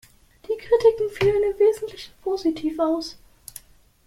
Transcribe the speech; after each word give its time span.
Die 0.47 0.57
Kritiken 0.57 1.09
fielen 1.11 1.43
im 1.43 1.59
Wesentlichen 1.59 2.11
positiv 2.23 2.79
aus. 2.79 3.19